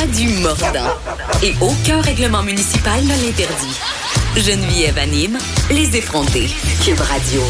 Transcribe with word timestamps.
a 0.00 0.06
du 0.06 0.28
mordant. 0.40 0.94
Et 1.42 1.54
aucun 1.60 2.00
règlement 2.00 2.42
municipal 2.42 3.02
ne 3.02 3.26
l'interdit. 3.26 3.76
Geneviève 4.36 4.96
anime 4.96 5.38
les 5.70 5.96
effrontés. 5.96 6.46
Cube 6.84 7.00
Radio. 7.00 7.40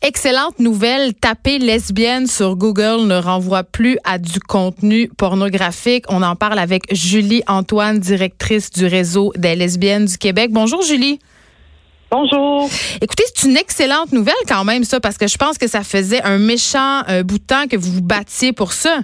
Excellente 0.00 0.58
nouvelle, 0.60 1.12
taper 1.12 1.58
lesbienne 1.58 2.26
sur 2.26 2.56
Google 2.56 3.06
ne 3.06 3.20
renvoie 3.20 3.64
plus 3.64 3.98
à 4.04 4.18
du 4.18 4.40
contenu 4.40 5.08
pornographique. 5.08 6.06
On 6.08 6.22
en 6.22 6.36
parle 6.36 6.58
avec 6.58 6.84
Julie 6.94 7.42
Antoine, 7.48 7.98
directrice 7.98 8.70
du 8.70 8.86
réseau 8.86 9.32
des 9.36 9.56
lesbiennes 9.56 10.06
du 10.06 10.16
Québec. 10.16 10.50
Bonjour 10.52 10.80
Julie. 10.82 11.18
Bonjour. 12.10 12.70
Écoutez, 13.02 13.24
c'est 13.34 13.46
une 13.46 13.58
excellente 13.58 14.12
nouvelle 14.12 14.34
quand 14.46 14.64
même 14.64 14.84
ça 14.84 15.00
parce 15.00 15.18
que 15.18 15.26
je 15.26 15.36
pense 15.36 15.58
que 15.58 15.68
ça 15.68 15.82
faisait 15.82 16.22
un 16.22 16.38
méchant 16.38 17.02
euh, 17.10 17.22
bout 17.22 17.38
de 17.38 17.44
temps 17.44 17.66
que 17.66 17.76
vous 17.76 17.92
vous 17.92 18.02
battiez 18.02 18.54
pour 18.54 18.72
ça. 18.72 19.00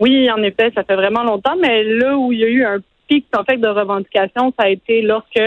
Oui, 0.00 0.30
en 0.30 0.42
effet, 0.42 0.70
ça 0.74 0.84
fait 0.84 0.94
vraiment 0.94 1.24
longtemps, 1.24 1.56
mais 1.60 1.82
là 1.82 2.16
où 2.16 2.32
il 2.32 2.38
y 2.38 2.44
a 2.44 2.48
eu 2.48 2.64
un 2.64 2.78
pic 3.08 3.26
en 3.36 3.44
fait 3.44 3.56
de 3.56 3.68
revendication, 3.68 4.52
ça 4.58 4.66
a 4.66 4.68
été 4.68 5.02
lorsque 5.02 5.40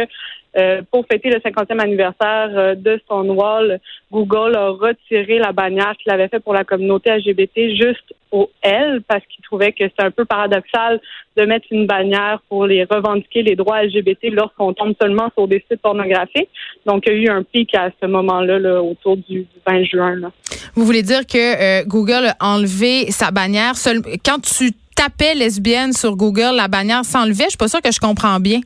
euh, 0.57 0.81
pour 0.91 1.05
fêter 1.09 1.29
le 1.29 1.37
50e 1.37 1.79
anniversaire 1.79 2.49
euh, 2.57 2.75
de 2.75 2.99
Stonewall, 3.05 3.79
Google 4.11 4.55
a 4.55 4.69
retiré 4.69 5.39
la 5.39 5.53
bannière 5.53 5.95
qu'il 5.97 6.11
avait 6.11 6.27
fait 6.27 6.41
pour 6.41 6.53
la 6.53 6.65
communauté 6.65 7.11
LGBT 7.11 7.75
juste 7.81 8.13
au 8.31 8.49
L 8.61 9.01
parce 9.07 9.23
qu'il 9.25 9.43
trouvait 9.43 9.71
que 9.71 9.83
c'est 9.83 10.03
un 10.03 10.11
peu 10.11 10.25
paradoxal 10.25 10.99
de 11.37 11.45
mettre 11.45 11.67
une 11.71 11.85
bannière 11.85 12.41
pour 12.49 12.65
les 12.65 12.83
revendiquer 12.83 13.43
les 13.43 13.55
droits 13.55 13.83
LGBT 13.83 14.31
lorsqu'on 14.31 14.73
tombe 14.73 14.93
seulement 15.01 15.29
sur 15.37 15.47
des 15.47 15.63
sites 15.69 15.81
pornographiques. 15.81 16.49
Donc, 16.85 17.03
il 17.07 17.13
y 17.13 17.15
a 17.15 17.19
eu 17.19 17.29
un 17.29 17.43
pic 17.43 17.73
à 17.75 17.89
ce 18.01 18.07
moment-là 18.07 18.59
là, 18.59 18.81
autour 18.81 19.17
du 19.17 19.45
20 19.67 19.83
juin. 19.83 20.15
Là. 20.15 20.31
Vous 20.75 20.85
voulez 20.85 21.03
dire 21.03 21.25
que 21.25 21.81
euh, 21.81 21.83
Google 21.85 22.33
a 22.39 22.53
enlevé 22.53 23.11
sa 23.11 23.31
bannière 23.31 23.75
seul... 23.75 24.01
quand 24.25 24.39
tu 24.41 24.71
tapais 24.95 25.35
lesbienne 25.35 25.93
sur 25.93 26.15
Google, 26.15 26.55
la 26.55 26.67
bannière 26.67 27.05
s'enlevait? 27.05 27.45
Je 27.45 27.49
suis 27.51 27.57
pas 27.57 27.67
sûre 27.67 27.81
que 27.81 27.91
je 27.91 27.99
comprends 27.99 28.39
bien 28.39 28.61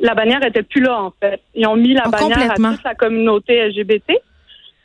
la 0.00 0.14
bannière 0.14 0.42
était 0.44 0.62
plus 0.62 0.80
là 0.80 1.02
en 1.02 1.12
fait. 1.20 1.40
Ils 1.54 1.66
ont 1.66 1.76
mis 1.76 1.94
la 1.94 2.04
Oh, 2.06 2.10
bannière 2.10 2.52
à 2.52 2.54
toute 2.54 2.84
la 2.84 2.94
communauté 2.94 3.68
LGBT. 3.68 4.12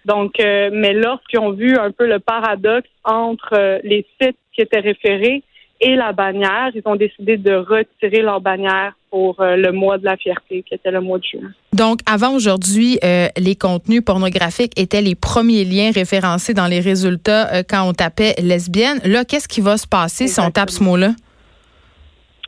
Donc, 0.06 0.40
euh, 0.40 0.70
mais 0.72 0.94
lorsqu'ils 0.94 1.40
ont 1.40 1.52
vu 1.52 1.78
un 1.78 1.92
peu 1.92 2.08
le 2.08 2.20
paradoxe 2.20 2.90
entre 3.04 3.54
euh, 3.54 3.80
les 3.84 4.06
sites 4.22 4.38
qui 4.54 4.62
étaient 4.62 4.80
référés 4.80 5.44
et 5.82 5.96
la 5.96 6.14
bannière, 6.14 6.72
ils 6.74 6.84
ont 6.86 6.96
décidé 6.96 7.38
de 7.38 7.54
retirer 7.54 8.22
leur 8.22 8.40
bannière 8.40 8.94
pour 9.10 9.42
euh, 9.42 9.56
le 9.56 9.72
mois 9.72 9.98
de 9.98 10.06
la 10.06 10.16
fierté, 10.16 10.64
qui 10.64 10.76
était 10.76 10.92
le 10.92 11.02
mois 11.02 11.18
de 11.18 11.24
juin. 11.24 11.50
Donc, 11.74 12.00
avant 12.06 12.34
aujourd'hui, 12.34 12.98
les 13.02 13.56
contenus 13.56 14.02
pornographiques 14.06 14.80
étaient 14.80 15.02
les 15.02 15.16
premiers 15.16 15.66
liens 15.66 15.92
référencés 15.94 16.54
dans 16.54 16.68
les 16.68 16.80
résultats 16.80 17.64
quand 17.64 17.90
on 17.90 17.92
tapait 17.92 18.36
lesbienne. 18.42 19.00
Là, 19.04 19.26
qu'est-ce 19.26 19.50
qui 19.50 19.60
va 19.60 19.76
se 19.76 19.86
passer 19.86 20.28
si 20.28 20.40
on 20.40 20.50
tape 20.52 20.70
ce 20.70 20.82
mot-là? 20.82 21.10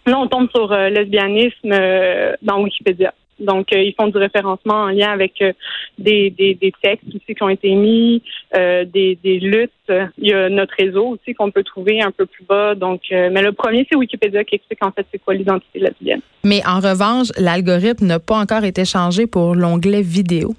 Là, 0.05 0.17
on 0.17 0.28
tombe 0.28 0.50
sur 0.52 0.73
lesbianisme 0.73 1.75
dans 2.41 2.61
Wikipédia. 2.61 3.13
Donc, 3.40 3.74
euh, 3.74 3.82
ils 3.82 3.94
font 3.94 4.08
du 4.08 4.18
référencement 4.18 4.84
en 4.84 4.88
lien 4.88 5.12
avec 5.12 5.42
euh, 5.42 5.54
des, 5.98 6.30
des, 6.30 6.56
des 6.56 6.72
textes 6.82 7.08
aussi 7.08 7.36
qui 7.36 7.44
ont 7.44 7.50
été 7.50 7.74
mis, 7.76 8.22
euh, 8.56 8.86
des, 8.86 9.18
des 9.24 9.40
luttes. 9.40 9.72
Il 10.18 10.28
y 10.28 10.34
a 10.34 10.50
notre 10.50 10.74
réseau 10.78 11.08
aussi 11.08 11.34
qu'on 11.34 11.52
peut 11.52 11.64
trouver 11.64 12.02
un 12.02 12.12
peu 12.12 12.26
plus 12.26 12.44
bas. 12.44 12.76
Donc, 12.76 13.02
euh, 13.12 13.30
mais 13.32 13.42
le 13.42 13.52
premier, 13.52 13.86
c'est 13.90 13.96
Wikipédia 13.96 14.44
qui 14.44 14.56
explique 14.56 14.84
en 14.84 14.92
fait 14.92 15.06
c'est 15.12 15.20
quoi 15.20 15.34
l'identité 15.34 15.80
lesbienne. 15.80 16.22
Mais 16.44 16.62
en 16.66 16.80
revanche, 16.80 17.28
l'algorithme 17.38 18.06
n'a 18.06 18.20
pas 18.20 18.38
encore 18.38 18.64
été 18.64 18.86
changé 18.86 19.28
pour 19.28 19.56
l'onglet 19.56 20.02
vidéo. 20.02 20.56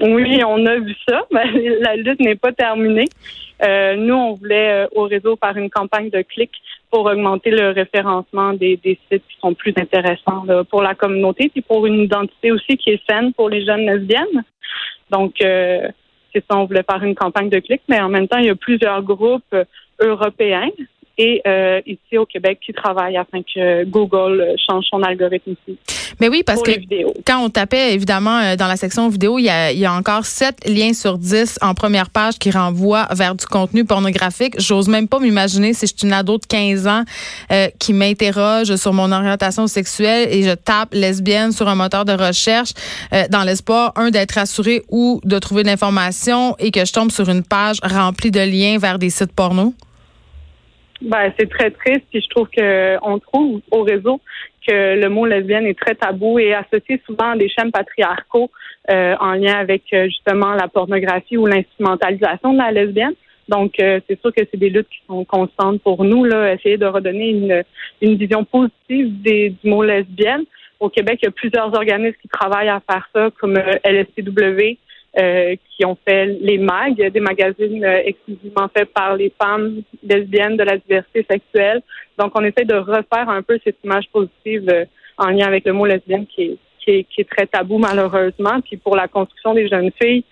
Oui, 0.00 0.40
on 0.46 0.64
a 0.66 0.76
vu 0.76 0.94
ça, 1.08 1.22
mais 1.32 1.44
la 1.80 1.96
lutte 1.96 2.20
n'est 2.20 2.36
pas 2.36 2.52
terminée. 2.52 3.08
Euh, 3.62 3.96
nous, 3.96 4.14
on 4.14 4.34
voulait 4.34 4.84
euh, 4.84 4.88
au 4.92 5.02
réseau 5.02 5.36
faire 5.36 5.56
une 5.56 5.70
campagne 5.70 6.10
de 6.10 6.22
clics 6.22 6.62
pour 6.90 7.04
augmenter 7.06 7.50
le 7.50 7.70
référencement 7.70 8.52
des, 8.52 8.76
des 8.76 8.98
sites 9.10 9.24
qui 9.28 9.36
sont 9.40 9.54
plus 9.54 9.74
intéressants 9.76 10.44
là, 10.46 10.64
pour 10.64 10.82
la 10.82 10.94
communauté, 10.94 11.48
puis 11.48 11.60
pour 11.60 11.86
une 11.86 12.00
identité 12.00 12.52
aussi 12.52 12.76
qui 12.76 12.90
est 12.90 13.02
saine 13.08 13.32
pour 13.34 13.48
les 13.48 13.64
jeunes 13.64 13.86
lesbiennes. 13.86 14.44
Donc, 15.10 15.42
euh, 15.42 15.88
c'est 16.32 16.44
ça, 16.48 16.56
on 16.56 16.66
voulait 16.66 16.84
faire 16.88 17.02
une 17.02 17.14
campagne 17.14 17.48
de 17.48 17.58
clics, 17.58 17.82
mais 17.88 18.00
en 18.00 18.08
même 18.08 18.28
temps, 18.28 18.38
il 18.38 18.46
y 18.46 18.50
a 18.50 18.54
plusieurs 18.54 19.02
groupes 19.02 19.42
euh, 19.52 19.64
européens 20.00 20.70
et 21.18 21.42
euh, 21.46 21.80
ici 21.84 22.16
au 22.16 22.24
Québec 22.24 22.60
qui 22.64 22.72
travaillent 22.72 23.16
afin 23.16 23.42
que 23.42 23.84
Google 23.84 24.40
euh, 24.40 24.54
change 24.66 24.84
son 24.88 25.02
algorithme 25.02 25.50
ici 25.50 25.76
Mais 26.20 26.28
oui, 26.28 26.42
parce 26.44 26.62
que 26.62 26.70
quand 27.26 27.44
on 27.44 27.50
tapait, 27.50 27.92
évidemment, 27.92 28.38
euh, 28.38 28.56
dans 28.56 28.68
la 28.68 28.76
section 28.76 29.08
vidéo, 29.08 29.38
il 29.38 29.44
y 29.44 29.50
a, 29.50 29.72
il 29.72 29.78
y 29.78 29.84
a 29.84 29.92
encore 29.92 30.24
7 30.24 30.68
liens 30.68 30.92
sur 30.92 31.18
10 31.18 31.58
en 31.60 31.74
première 31.74 32.10
page 32.10 32.38
qui 32.38 32.50
renvoient 32.50 33.08
vers 33.10 33.34
du 33.34 33.46
contenu 33.46 33.84
pornographique. 33.84 34.54
J'ose 34.60 34.88
même 34.88 35.08
pas 35.08 35.18
m'imaginer 35.18 35.74
si 35.74 35.86
je 35.86 35.94
suis 35.96 36.06
une 36.06 36.12
ado 36.12 36.38
de 36.38 36.46
15 36.46 36.86
ans 36.86 37.02
euh, 37.50 37.68
qui 37.78 37.92
m'interroge 37.92 38.76
sur 38.76 38.92
mon 38.92 39.10
orientation 39.10 39.66
sexuelle 39.66 40.28
et 40.30 40.44
je 40.44 40.54
tape 40.54 40.94
lesbienne 40.94 41.50
sur 41.50 41.68
un 41.68 41.74
moteur 41.74 42.04
de 42.04 42.12
recherche 42.12 42.70
euh, 43.12 43.24
dans 43.28 43.42
l'espoir, 43.42 43.92
un, 43.96 44.10
d'être 44.10 44.32
rassurée 44.32 44.82
ou 44.88 45.20
de 45.24 45.38
trouver 45.38 45.64
de 45.64 45.68
l'information 45.68 46.54
et 46.58 46.70
que 46.70 46.84
je 46.84 46.92
tombe 46.92 47.10
sur 47.10 47.28
une 47.28 47.42
page 47.42 47.78
remplie 47.82 48.30
de 48.30 48.40
liens 48.40 48.78
vers 48.78 48.98
des 48.98 49.10
sites 49.10 49.32
porno. 49.32 49.74
Ben, 51.00 51.32
c'est 51.38 51.48
très 51.48 51.70
triste, 51.70 52.02
puis 52.10 52.20
je 52.20 52.28
trouve 52.28 52.48
que 52.48 52.96
on 53.02 53.18
trouve 53.18 53.60
au 53.70 53.82
réseau 53.82 54.20
que 54.66 55.00
le 55.00 55.08
mot 55.08 55.26
lesbienne 55.26 55.66
est 55.66 55.78
très 55.78 55.94
tabou 55.94 56.38
et 56.38 56.54
associé 56.54 57.00
souvent 57.06 57.30
à 57.30 57.36
des 57.36 57.48
chaînes 57.48 57.70
patriarcaux 57.70 58.50
euh, 58.90 59.14
en 59.20 59.32
lien 59.32 59.54
avec 59.54 59.84
euh, 59.92 60.06
justement 60.06 60.54
la 60.54 60.68
pornographie 60.68 61.36
ou 61.36 61.46
l'instrumentalisation 61.46 62.52
de 62.52 62.58
la 62.58 62.72
lesbienne. 62.72 63.14
Donc, 63.48 63.80
euh, 63.80 64.00
c'est 64.06 64.20
sûr 64.20 64.32
que 64.34 64.42
c'est 64.50 64.58
des 64.58 64.68
luttes 64.68 64.88
qui 64.88 65.00
sont 65.06 65.24
constantes 65.24 65.80
pour 65.82 66.04
nous, 66.04 66.24
là, 66.24 66.52
essayer 66.52 66.76
de 66.76 66.86
redonner 66.86 67.30
une, 67.30 67.62
une 68.02 68.16
vision 68.16 68.44
positive 68.44 69.22
des, 69.22 69.50
du 69.50 69.70
mot 69.70 69.82
lesbienne. 69.82 70.44
Au 70.80 70.90
Québec, 70.90 71.20
il 71.22 71.26
y 71.26 71.28
a 71.28 71.32
plusieurs 71.32 71.74
organismes 71.74 72.16
qui 72.20 72.28
travaillent 72.28 72.68
à 72.68 72.82
faire 72.88 73.08
ça, 73.14 73.30
comme 73.40 73.56
euh, 73.56 73.74
LSTW, 73.84 74.76
euh, 75.16 75.56
qui 75.70 75.86
ont 75.86 75.96
fait 76.06 76.26
les 76.26 76.58
MAG, 76.58 77.10
des 77.10 77.20
magazines 77.20 77.82
euh, 77.82 78.02
exclusivement 78.04 78.68
faits 78.68 78.92
par 78.92 79.16
les 79.16 79.32
femmes 79.40 79.82
lesbiennes 80.02 80.56
de 80.56 80.64
la 80.64 80.76
diversité 80.76 81.26
sexuelle. 81.28 81.82
Donc, 82.18 82.32
on 82.34 82.44
essaie 82.44 82.66
de 82.66 82.74
refaire 82.74 83.28
un 83.28 83.42
peu 83.42 83.58
cette 83.64 83.78
image 83.82 84.04
positive 84.12 84.68
euh, 84.68 84.84
en 85.16 85.28
lien 85.30 85.46
avec 85.46 85.64
le 85.64 85.72
mot 85.72 85.86
lesbienne 85.86 86.26
qui 86.26 86.42
est, 86.84 87.04
qui 87.04 87.20
est, 87.20 87.28
très 87.28 87.46
tabou 87.46 87.78
malheureusement. 87.78 88.60
Puis 88.60 88.76
pour 88.76 88.96
la 88.96 89.08
construction 89.08 89.54
des 89.54 89.66
jeunes 89.66 89.90
filles 90.00 90.24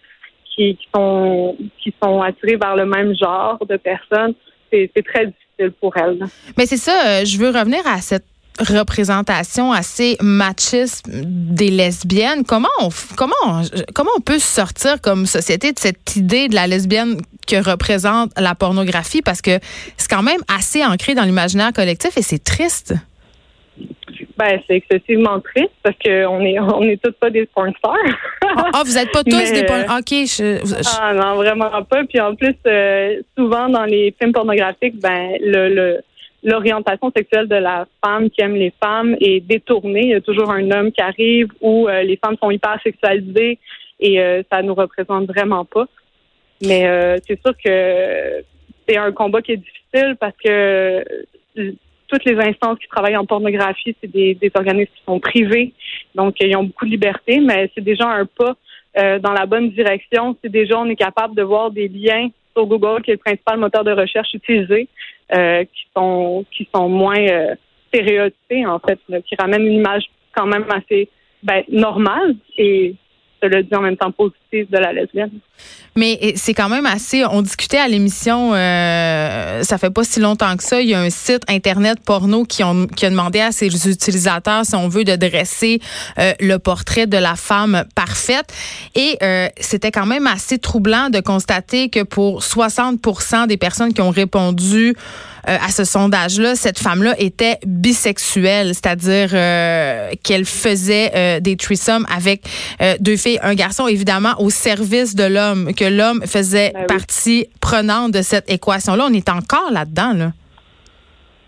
qui, 0.55 0.79
sont 0.95 1.57
qui 1.83 1.95
sont 2.01 2.21
attirées 2.21 2.57
vers 2.57 2.77
le 2.77 2.85
même 2.87 3.15
genre 3.17 3.59
de 3.67 3.77
personnes, 3.79 4.35
c'est 4.71 4.91
très 5.05 5.27
difficile 5.27 5.73
pour 5.81 5.97
elles. 5.97 6.19
Mais 6.57 6.67
c'est 6.67 6.77
ça, 6.77 7.25
je 7.25 7.39
veux 7.39 7.49
revenir 7.49 7.81
à 7.87 7.99
cette 8.03 8.25
représentation 8.59 9.73
assez 9.73 10.17
machiste 10.21 11.05
des 11.09 11.71
lesbiennes. 11.71 12.45
Comment 12.45 12.69
on, 12.81 12.89
comment 13.17 13.35
on, 13.47 13.63
comment 13.95 14.11
on 14.17 14.21
peut 14.21 14.39
sortir 14.39 15.01
comme 15.01 15.27
société 15.27 15.73
de 15.73 15.79
cette 15.79 16.17
idée 16.17 16.49
de 16.49 16.55
la 16.55 16.67
lesbienne 16.67 17.21
que 17.47 17.57
représente 17.69 18.31
la 18.39 18.55
pornographie? 18.55 19.23
Parce 19.23 19.43
que 19.43 19.59
c'est 19.97 20.09
quand 20.11 20.23
même 20.23 20.41
assez 20.55 20.85
ancré 20.85 21.15
dans 21.15 21.25
l'imaginaire 21.25 21.73
collectif 21.73 22.17
et 22.17 22.23
c'est 22.23 22.43
triste. 22.43 22.95
Ben, 24.39 24.59
c'est 24.67 24.77
excessivement 24.77 25.41
triste 25.41 25.73
parce 25.83 25.97
qu'on 26.03 26.41
est 26.41 26.59
on 26.59 26.83
est 26.83 27.01
toutes 27.03 27.17
pas 27.19 27.31
des 27.31 27.47
porn 27.47 27.73
stars. 27.79 27.95
Ah, 28.43 28.71
ah, 28.75 28.83
vous 28.85 28.97
êtes 28.97 29.11
pas 29.13 29.23
tous 29.25 29.31
Mais, 29.37 29.53
des 29.53 29.63
porn- 29.65 29.81
euh, 29.91 29.99
OK, 29.99 30.11
je- 30.11 30.61
je- 30.67 30.99
Ah 31.01 31.13
non, 31.15 31.37
vraiment 31.37 31.71
pas. 31.85 32.05
Puis 32.09 32.21
en 32.21 32.35
plus, 32.35 32.55
euh, 32.67 33.21
souvent 33.37 33.69
dans 33.69 33.85
les 33.85 34.15
films 34.19 34.33
pornographiques, 34.33 34.99
ben 35.01 35.33
le, 35.41 35.75
le 35.75 36.01
l'orientation 36.47 37.13
sexuelle 37.15 37.49
de 37.49 37.57
la 37.57 37.87
femme 38.03 38.31
qui 38.31 38.41
aime 38.41 38.55
les 38.55 38.73
femmes 38.83 39.17
est 39.21 39.41
détournée. 39.41 40.03
Il 40.05 40.11
y 40.11 40.15
a 40.15 40.21
toujours 40.21 40.51
un 40.51 40.71
homme 40.71 40.93
qui 40.93 41.03
arrive 41.03 41.49
où 41.61 41.89
euh, 41.89 42.03
les 42.03 42.17
femmes 42.17 42.37
sont 42.41 42.53
hyper 42.53 42.81
sexualisées 42.83 43.59
et 43.99 44.21
euh, 44.21 44.43
ça 44.51 44.63
nous 44.63 44.75
représente 44.75 45.27
vraiment 45.27 45.65
pas. 45.65 45.87
Mais 46.63 46.87
euh, 46.87 47.17
c'est 47.27 47.39
sûr 47.43 47.53
que 47.63 48.45
c'est 48.89 48.97
un 48.97 49.11
combat 49.11 49.43
qui 49.43 49.53
est 49.53 49.57
difficile 49.57 50.17
parce 50.21 50.37
que 50.43 51.05
toutes 52.07 52.25
les 52.25 52.39
instances 52.39 52.79
qui 52.79 52.87
travaillent 52.87 53.17
en 53.17 53.27
pornographie, 53.27 53.97
c'est 54.01 54.11
des, 54.11 54.37
des 54.37 54.53
organismes 54.55 54.93
qui 54.95 55.03
sont 55.05 55.19
privés, 55.19 55.73
donc 56.15 56.37
ils 56.39 56.57
ont 56.57 56.63
beaucoup 56.63 56.85
de 56.85 56.91
liberté, 56.91 57.41
mais 57.41 57.69
c'est 57.75 57.83
déjà 57.83 58.09
un 58.09 58.25
pas 58.25 58.55
dans 58.95 59.33
la 59.33 59.45
bonne 59.45 59.71
direction. 59.71 60.37
Si 60.43 60.49
déjà 60.49 60.79
on 60.79 60.87
est 60.87 60.97
capable 60.97 61.35
de 61.35 61.43
voir 61.43 61.71
des 61.71 61.89
liens 61.89 62.31
sur 62.55 62.67
Google, 62.67 63.03
qui 63.03 63.11
est 63.11 63.15
le 63.15 63.19
principal 63.19 63.59
moteur 63.59 63.85
de 63.85 63.91
recherche 63.91 64.33
utilisé, 64.33 64.89
euh, 65.35 65.65
qui 65.65 65.87
sont 65.95 66.45
qui 66.51 66.69
sont 66.75 66.89
moins 66.89 67.19
euh, 67.19 67.55
stéréotypés 67.89 68.67
en 68.67 68.79
fait, 68.79 68.99
là, 69.09 69.21
qui 69.21 69.35
ramènent 69.37 69.67
une 69.67 69.75
image 69.75 70.05
quand 70.35 70.47
même 70.47 70.67
assez 70.71 71.09
ben, 71.43 71.63
normale 71.69 72.37
et 72.57 72.95
cela 73.43 73.63
dit 73.63 73.75
en 73.75 73.83
même 73.83 73.97
temps 73.97 74.13
positive 74.13 74.71
de 74.71 74.79
la 74.79 74.93
lesbienne. 74.93 75.31
Mais 75.97 76.35
c'est 76.37 76.53
quand 76.53 76.69
même 76.69 76.85
assez. 76.85 77.25
On 77.25 77.41
discutait 77.41 77.79
à 77.79 77.89
l'émission, 77.89 78.53
euh, 78.55 79.63
ça 79.63 79.79
fait 79.79 79.91
pas 79.91 80.05
si 80.05 80.21
longtemps 80.21 80.55
que 80.57 80.63
ça. 80.63 80.81
Il 80.83 80.89
y 80.89 80.95
a 80.95 81.01
un 81.01 81.09
site 81.09 81.43
internet 81.49 81.99
porno 82.05 82.45
qui, 82.45 82.63
a 82.63 82.75
demandé 83.11 83.41
à 83.41 83.51
ses 83.51 83.69
utilisateurs, 83.89 84.67
si 84.67 84.75
on 84.75 84.89
veut, 84.89 85.05
de 85.05 85.17
dresser 85.17 85.81
euh, 86.19 86.33
le 86.39 86.59
portrait 86.59 87.07
de 87.07 87.17
la 87.17 87.35
femme 87.35 87.85
parfaite. 87.95 88.53
Et 88.95 89.17
euh, 89.23 89.49
c'était 89.59 89.91
quand 89.91 90.07
même 90.07 90.27
assez 90.27 90.59
troublant 90.59 91.09
de 91.09 91.21
constater 91.21 91.89
que 91.89 92.03
pour 92.03 92.43
60% 92.43 93.47
des 93.47 93.57
personnes 93.57 93.95
qui 93.95 94.03
ont 94.03 94.11
répondu 94.11 94.95
à 95.49 95.69
ce 95.69 95.85
sondage-là, 95.85 96.57
cette 96.57 96.81
femme-là 96.81 97.15
était 97.21 97.59
bisexuelle, 97.65 98.75
c'est-à-dire 98.75 99.31
qu'elle 100.25 100.45
faisait 100.45 101.41
des 101.41 101.57
threesomes 101.57 102.05
avec 102.13 102.43
deux 102.99 103.17
filles, 103.17 103.36
un 103.43 103.55
garçon, 103.55 103.87
évidemment, 103.87 104.35
au 104.39 104.51
service 104.51 105.15
de 105.15 105.25
l'homme, 105.25 105.75
que 105.75 105.85
l'homme 105.85 106.23
faisait 106.27 106.73
ben 106.73 106.87
partie 106.87 107.49
prenante 107.61 108.13
de 108.13 108.23
cette 108.23 108.51
équation-là. 108.51 109.07
On 109.09 109.13
est 109.13 109.29
encore 109.29 109.71
là-dedans, 109.73 110.13
là. 110.15 110.33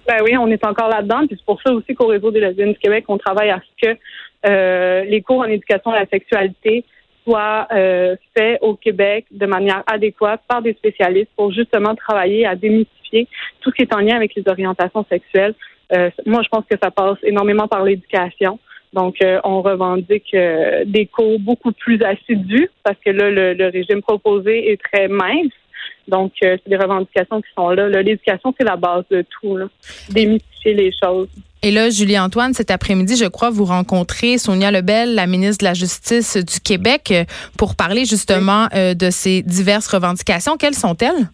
Ben 0.07 0.23
oui, 0.25 0.37
on 0.37 0.47
est 0.49 0.65
encore 0.65 0.89
là-dedans. 0.89 1.27
Puis 1.27 1.37
c'est 1.39 1.45
pour 1.45 1.61
ça 1.63 1.73
aussi 1.73 1.95
qu'au 1.95 2.07
réseau 2.07 2.31
des 2.31 2.41
lesbiennes 2.41 2.73
du 2.73 2.79
Québec, 2.79 3.05
on 3.09 3.19
travaille 3.19 3.51
à 3.51 3.61
ce 3.61 3.87
que 3.87 5.05
les 5.05 5.21
cours 5.21 5.41
en 5.41 5.45
éducation 5.45 5.91
à 5.91 6.01
la 6.01 6.07
sexualité 6.07 6.85
soient 7.25 7.69
faits 8.35 8.59
au 8.63 8.75
Québec 8.75 9.27
de 9.31 9.45
manière 9.45 9.83
adéquate 9.87 10.41
par 10.49 10.63
des 10.63 10.73
spécialistes 10.73 11.31
pour 11.37 11.53
justement 11.53 11.95
travailler 11.95 12.47
à 12.47 12.55
démystifier 12.57 13.29
tout 13.61 13.71
ce 13.71 13.77
qui 13.77 13.83
est 13.83 13.95
en 13.95 13.99
lien 13.99 14.17
avec 14.17 14.35
les 14.35 14.45
orientations 14.47 15.05
sexuelles. 15.11 15.55
Euh, 15.97 16.11
moi, 16.27 16.43
je 16.43 16.49
pense 16.49 16.65
que 16.71 16.77
ça 16.83 16.91
passe 16.91 17.19
énormément 17.23 17.67
par 17.67 17.85
l'éducation. 17.85 18.59
Donc, 18.93 19.17
euh, 19.23 19.39
on 19.45 19.61
revendique 19.63 20.33
euh, 20.35 20.85
des 20.87 21.07
cours 21.07 21.39
beaucoup 21.41 21.73
plus 21.73 22.03
assidus 22.03 22.71
parce 22.83 22.97
que 23.05 23.11
là, 23.11 23.31
le, 23.31 23.71
régime 23.71 24.01
proposé 24.01 24.73
est 24.73 24.81
très 24.83 25.09
mince. 25.09 25.53
Donc, 26.07 26.33
c'est 26.41 26.67
des 26.67 26.77
revendications 26.77 27.43
qui 27.43 27.49
sont 27.55 27.69
là. 27.69 27.87
L'éducation, 27.89 28.55
c'est 28.59 28.65
la 28.65 28.77
base 28.77 29.05
de 29.11 29.23
tout, 29.29 29.59
démystifier 30.09 30.73
les 30.73 30.91
choses. 31.05 31.29
Et 31.63 31.71
là, 31.71 31.91
Julie-Antoine, 31.91 32.55
cet 32.55 32.71
après-midi, 32.71 33.17
je 33.17 33.27
crois, 33.27 33.51
vous 33.51 33.67
rencontrez 33.67 34.39
Sonia 34.39 34.71
Lebel, 34.71 35.15
la 35.15 35.27
ministre 35.27 35.65
de 35.65 35.69
la 35.69 35.75
Justice 35.75 36.39
du 36.39 36.61
Québec, 36.61 37.13
pour 37.59 37.77
parler 37.77 38.07
justement 38.07 38.69
de 38.73 39.11
ces 39.11 39.43
diverses 39.43 39.89
revendications. 39.89 40.57
Quelles 40.57 40.77
sont-elles? 40.77 41.29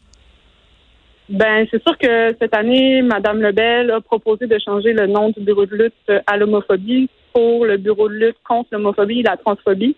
Ben, 1.29 1.67
c'est 1.71 1.81
sûr 1.81 1.97
que 1.97 2.35
cette 2.41 2.55
année, 2.55 3.01
Madame 3.03 3.41
Lebel 3.41 3.93
a 3.93 4.01
proposé 4.01 4.49
de 4.49 4.59
changer 4.59 4.93
le 4.93 5.07
nom 5.07 5.31
du 5.31 5.41
bureau 5.41 5.67
de 5.67 5.77
lutte 5.77 6.23
à 6.27 6.37
l'homophobie 6.37 7.09
pour 7.35 7.67
le 7.67 7.77
bureau 7.77 8.09
de 8.09 8.15
lutte 8.15 8.37
contre 8.49 8.69
l'homophobie 8.73 9.21
et 9.21 9.25
la 9.25 9.37
transphobie. 9.37 9.97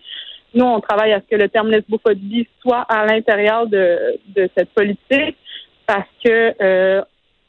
Nous, 0.53 0.65
on 0.65 0.79
travaille 0.79 1.13
à 1.13 1.21
ce 1.21 1.27
que 1.29 1.41
le 1.41 1.49
terme 1.49 1.69
lesbophobie 1.69 2.47
soit 2.61 2.81
à 2.89 3.05
l'intérieur 3.05 3.67
de, 3.67 4.17
cette 4.57 4.69
politique 4.71 5.37
parce 5.85 6.09
que 6.23 6.53
euh, 6.61 7.01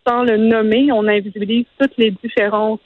sans 0.06 0.22
le 0.22 0.36
nommer, 0.36 0.92
on 0.92 1.06
invisibilise 1.08 1.66
toutes 1.78 1.96
les 1.96 2.10
différences 2.10 2.80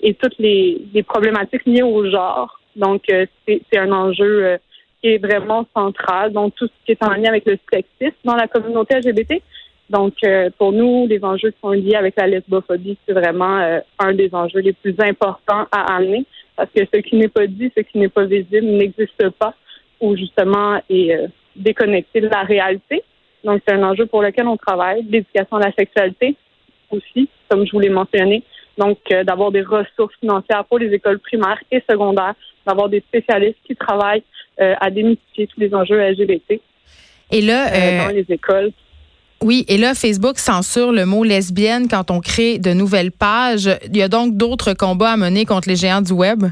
et 0.00 0.14
toutes 0.14 0.38
les, 0.38 0.80
problématiques 1.06 1.64
liées 1.66 1.82
au 1.82 2.08
genre. 2.10 2.60
Donc, 2.76 3.02
euh, 3.10 3.26
c'est 3.46 3.78
un 3.78 3.92
enjeu 3.92 4.44
euh, 4.44 4.58
qui 5.00 5.10
est 5.10 5.18
vraiment 5.18 5.66
central. 5.74 6.32
Donc, 6.32 6.54
tout 6.56 6.66
ce 6.66 6.86
qui 6.86 6.92
est 6.92 7.02
en 7.04 7.10
lien 7.10 7.28
avec 7.28 7.44
le 7.46 7.58
sexisme 7.72 8.16
dans 8.24 8.36
la 8.36 8.48
communauté 8.48 8.96
LGBT, 8.96 9.42
donc, 9.92 10.14
euh, 10.24 10.48
pour 10.56 10.72
nous, 10.72 11.06
les 11.06 11.22
enjeux 11.22 11.50
qui 11.50 11.60
sont 11.60 11.72
liés 11.72 11.96
avec 11.96 12.14
la 12.16 12.26
lesbophobie, 12.26 12.96
c'est 13.06 13.12
vraiment 13.12 13.58
euh, 13.58 13.80
un 13.98 14.14
des 14.14 14.30
enjeux 14.34 14.60
les 14.60 14.72
plus 14.72 14.94
importants 14.98 15.66
à 15.70 15.96
amener 15.96 16.24
parce 16.56 16.70
que 16.74 16.80
ce 16.92 17.00
qui 17.00 17.16
n'est 17.16 17.28
pas 17.28 17.46
dit, 17.46 17.70
ce 17.76 17.82
qui 17.82 17.98
n'est 17.98 18.08
pas 18.08 18.24
visible 18.24 18.68
n'existe 18.68 19.28
pas 19.38 19.54
ou 20.00 20.16
justement 20.16 20.80
est 20.88 21.14
euh, 21.14 21.26
déconnecté 21.56 22.22
de 22.22 22.28
la 22.28 22.42
réalité. 22.42 23.02
Donc, 23.44 23.60
c'est 23.66 23.74
un 23.74 23.82
enjeu 23.82 24.06
pour 24.06 24.22
lequel 24.22 24.46
on 24.46 24.56
travaille. 24.56 25.02
L'éducation 25.10 25.58
à 25.58 25.66
la 25.66 25.72
sexualité 25.72 26.36
aussi, 26.90 27.28
comme 27.50 27.66
je 27.66 27.72
vous 27.72 27.80
l'ai 27.80 27.90
mentionné. 27.90 28.42
Donc, 28.78 28.98
d'avoir 29.26 29.50
des 29.50 29.60
ressources 29.60 30.14
financières 30.20 30.64
pour 30.64 30.78
les 30.78 30.90
écoles 30.94 31.18
primaires 31.18 31.60
et 31.70 31.82
secondaires, 31.90 32.34
d'avoir 32.66 32.88
des 32.88 33.00
spécialistes 33.00 33.58
qui 33.66 33.76
travaillent 33.76 34.22
à 34.58 34.90
démystifier 34.90 35.46
tous 35.48 35.60
les 35.60 35.74
enjeux 35.74 35.98
LGBT. 35.98 36.60
Et 37.30 37.40
là, 37.42 38.06
dans 38.06 38.14
les 38.14 38.24
écoles. 38.30 38.72
Oui, 39.42 39.64
et 39.66 39.76
là, 39.76 39.94
Facebook 39.94 40.38
censure 40.38 40.92
le 40.92 41.04
mot 41.04 41.24
lesbienne 41.24 41.88
quand 41.88 42.12
on 42.12 42.20
crée 42.20 42.58
de 42.58 42.72
nouvelles 42.72 43.10
pages. 43.10 43.68
Il 43.86 43.96
y 43.96 44.02
a 44.02 44.08
donc 44.08 44.36
d'autres 44.36 44.72
combats 44.72 45.10
à 45.10 45.16
mener 45.16 45.44
contre 45.44 45.68
les 45.68 45.74
géants 45.74 46.00
du 46.00 46.12
web? 46.12 46.44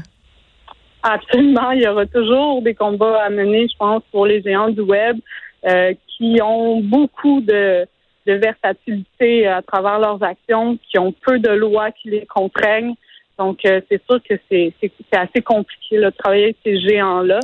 Absolument. 1.01 1.71
Il 1.71 1.83
y 1.83 1.87
aura 1.87 2.05
toujours 2.05 2.61
des 2.61 2.75
combats 2.75 3.23
à 3.23 3.29
mener, 3.29 3.67
je 3.69 3.77
pense, 3.77 4.03
pour 4.11 4.25
les 4.25 4.41
géants 4.41 4.69
du 4.69 4.81
web 4.81 5.17
euh, 5.65 5.93
qui 6.05 6.39
ont 6.43 6.81
beaucoup 6.81 7.39
de, 7.39 7.85
de 8.27 8.33
versatilité 8.33 9.47
à 9.47 9.61
travers 9.61 9.99
leurs 9.99 10.21
actions, 10.21 10.77
qui 10.89 10.99
ont 10.99 11.13
peu 11.25 11.39
de 11.39 11.49
lois 11.49 11.91
qui 11.91 12.09
les 12.09 12.25
contraignent. 12.25 12.95
Donc, 13.39 13.65
euh, 13.65 13.79
c'est 13.89 14.01
sûr 14.05 14.19
que 14.21 14.35
c'est 14.49 14.73
assez 15.13 15.41
compliqué 15.41 15.97
de 15.97 16.09
travailler 16.09 16.43
avec 16.43 16.57
ces 16.65 16.79
géants-là. 16.81 17.39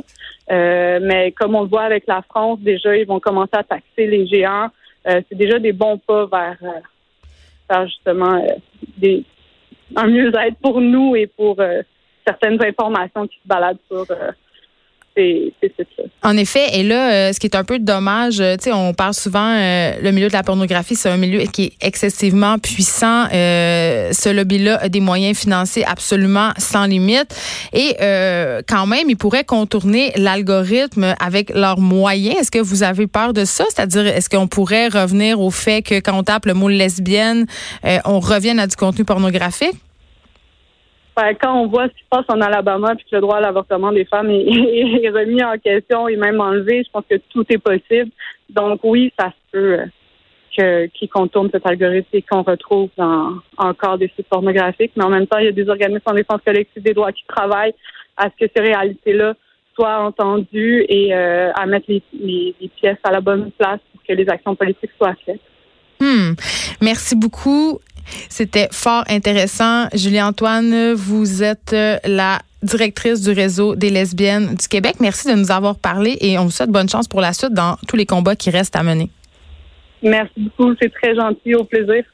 Euh, 0.50 1.00
mais 1.02 1.32
comme 1.32 1.54
on 1.54 1.62
le 1.62 1.68
voit 1.68 1.84
avec 1.84 2.04
la 2.06 2.22
France, 2.22 2.60
déjà, 2.60 2.96
ils 2.96 3.06
vont 3.06 3.18
commencer 3.18 3.54
à 3.54 3.64
taxer 3.64 4.06
les 4.06 4.26
géants 4.26 4.68
euh, 5.08 5.22
c'est 5.28 5.36
déjà 5.36 5.58
des 5.58 5.72
bons 5.72 5.98
pas 5.98 6.26
vers, 6.26 6.56
euh, 6.62 7.86
justement 7.86 8.34
euh, 8.34 8.54
des, 8.96 9.24
un 9.96 10.06
mieux-être 10.06 10.56
pour 10.60 10.80
nous 10.80 11.16
et 11.16 11.26
pour 11.26 11.56
certaines 12.26 12.62
informations 12.62 13.26
qui 13.26 13.36
se 13.42 13.48
baladent 13.48 13.78
sur 13.88 14.06
en 16.22 16.36
effet, 16.36 16.78
et 16.78 16.82
là, 16.82 17.12
euh, 17.12 17.32
ce 17.32 17.38
qui 17.38 17.46
est 17.46 17.56
un 17.56 17.62
peu 17.62 17.78
dommage, 17.78 18.40
euh, 18.40 18.56
tu 18.56 18.64
sais, 18.64 18.72
on 18.72 18.92
parle 18.92 19.14
souvent, 19.14 19.54
euh, 19.56 19.92
le 20.02 20.10
milieu 20.10 20.26
de 20.26 20.32
la 20.32 20.42
pornographie, 20.42 20.96
c'est 20.96 21.08
un 21.08 21.16
milieu 21.16 21.40
qui 21.42 21.64
est 21.64 21.72
excessivement 21.80 22.58
puissant. 22.58 23.26
ce 23.30 24.32
lobby-là 24.32 24.78
a 24.82 24.88
des 24.88 25.00
moyens 25.00 25.38
financiers 25.38 25.84
absolument 25.84 26.50
sans 26.58 26.86
limite. 26.86 27.34
Et 27.72 27.96
quand 28.66 28.86
même, 28.86 29.08
ils 29.08 29.16
pourraient 29.16 29.44
contourner 29.44 30.12
l'algorithme 30.16 31.14
avec 31.20 31.50
leurs 31.54 31.78
moyens. 31.78 32.36
Est-ce 32.40 32.50
que 32.50 32.58
vous 32.58 32.82
avez 32.82 33.06
peur 33.06 33.32
de 33.32 33.44
ça? 33.44 33.64
C'est-à-dire, 33.68 34.06
est-ce 34.06 34.28
qu'on 34.28 34.48
pourrait 34.48 34.88
revenir 34.88 35.40
au 35.40 35.50
fait 35.50 35.82
que 35.82 36.00
quand 36.00 36.18
on 36.18 36.22
tape 36.22 36.46
le 36.46 36.54
mot 36.54 36.68
lesbienne, 36.68 37.46
on 38.04 38.20
revienne 38.20 38.58
à 38.58 38.66
du 38.66 38.76
contenu 38.76 39.04
pornographique? 39.04 39.76
Ben, 41.18 41.34
quand 41.34 41.52
on 41.52 41.66
voit 41.66 41.88
ce 41.88 41.94
qui 41.94 42.04
se 42.04 42.08
passe 42.08 42.26
en 42.28 42.40
Alabama 42.40 42.94
puis 42.94 43.04
que 43.10 43.16
le 43.16 43.22
droit 43.22 43.38
à 43.38 43.40
l'avortement 43.40 43.90
des 43.90 44.04
femmes 44.04 44.30
est, 44.30 45.08
remis 45.08 45.42
en 45.42 45.58
question 45.58 46.06
et 46.06 46.14
même 46.14 46.40
enlevé, 46.40 46.84
je 46.86 46.90
pense 46.92 47.02
que 47.10 47.16
tout 47.30 47.44
est 47.48 47.58
possible. 47.58 48.12
Donc 48.48 48.78
oui, 48.84 49.12
ça 49.18 49.30
se 49.30 49.50
peut 49.50 49.80
euh, 50.60 50.86
qu'ils 50.94 51.08
contournent 51.08 51.50
cet 51.50 51.66
algorithme 51.66 52.08
et 52.12 52.22
qu'on 52.22 52.42
retrouve 52.42 52.90
dans 52.96 53.32
encore 53.56 53.98
des 53.98 54.12
sites 54.14 54.28
pornographiques. 54.28 54.92
Mais 54.94 55.02
en 55.02 55.08
même 55.08 55.26
temps, 55.26 55.38
il 55.38 55.46
y 55.46 55.48
a 55.48 55.52
des 55.52 55.68
organismes 55.68 56.02
en 56.06 56.14
défense 56.14 56.40
collective 56.46 56.84
des 56.84 56.94
droits 56.94 57.10
qui 57.10 57.24
travaillent 57.26 57.74
à 58.16 58.28
ce 58.30 58.46
que 58.46 58.52
ces 58.54 58.62
réalités-là 58.62 59.34
soient 59.74 59.98
entendues 59.98 60.86
et 60.88 61.12
euh, 61.16 61.50
à 61.54 61.66
mettre 61.66 61.86
les, 61.88 62.54
pièces 62.76 62.98
à 63.02 63.10
la 63.10 63.20
bonne 63.20 63.50
place 63.58 63.80
pour 63.90 64.04
que 64.04 64.12
les 64.12 64.28
actions 64.28 64.54
politiques 64.54 64.92
soient 64.96 65.16
faites. 65.26 65.40
Hmm. 65.98 66.34
Merci 66.80 67.16
beaucoup. 67.16 67.80
C'était 68.28 68.68
fort 68.72 69.04
intéressant. 69.08 69.88
Julie-Antoine, 69.94 70.92
vous 70.94 71.42
êtes 71.42 71.72
euh, 71.72 71.98
la 72.04 72.40
directrice 72.62 73.22
du 73.22 73.30
réseau 73.30 73.76
des 73.76 73.90
lesbiennes 73.90 74.54
du 74.54 74.68
Québec. 74.68 74.96
Merci 75.00 75.28
de 75.28 75.34
nous 75.34 75.50
avoir 75.50 75.76
parlé 75.76 76.16
et 76.20 76.38
on 76.38 76.44
vous 76.44 76.50
souhaite 76.50 76.70
bonne 76.70 76.88
chance 76.88 77.06
pour 77.06 77.20
la 77.20 77.32
suite 77.32 77.52
dans 77.52 77.76
tous 77.86 77.96
les 77.96 78.06
combats 78.06 78.36
qui 78.36 78.50
restent 78.50 78.76
à 78.76 78.82
mener. 78.82 79.10
Merci 80.02 80.32
beaucoup. 80.36 80.74
C'est 80.80 80.92
très 80.92 81.14
gentil. 81.14 81.54
Au 81.54 81.64
plaisir. 81.64 82.04